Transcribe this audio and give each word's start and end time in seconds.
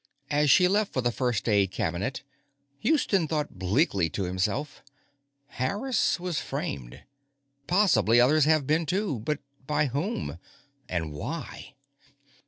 As 0.31 0.49
she 0.49 0.67
left 0.67 0.93
for 0.93 1.01
the 1.01 1.11
first 1.11 1.47
aid 1.47 1.69
cabinet, 1.69 2.23
Houston 2.79 3.27
thought 3.27 3.59
bleakly 3.59 4.09
to 4.09 4.23
himself: 4.23 4.81
_Harris 5.59 6.19
was 6.19 6.41
framed. 6.41 7.03
Possibly 7.67 8.19
others 8.19 8.45
have 8.45 8.65
been, 8.65 8.87
too. 8.87 9.19
But 9.19 9.41
by 9.67 9.85
whom? 9.85 10.39
And 10.89 11.11
why? 11.11 11.75